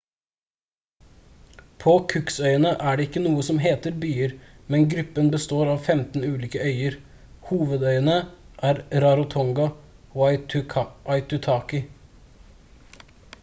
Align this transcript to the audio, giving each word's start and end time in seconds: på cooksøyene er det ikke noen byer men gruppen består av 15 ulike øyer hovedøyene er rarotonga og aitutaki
på 1.81 1.91
cooksøyene 2.13 2.71
er 2.91 2.95
det 3.01 3.05
ikke 3.09 3.21
noen 3.25 3.99
byer 4.05 4.33
men 4.75 4.87
gruppen 4.93 5.29
består 5.35 5.69
av 5.75 5.83
15 5.97 6.25
ulike 6.31 6.63
øyer 6.71 6.97
hovedøyene 7.51 8.17
er 8.71 8.81
rarotonga 9.05 9.69
og 10.17 10.83
aitutaki 11.19 11.83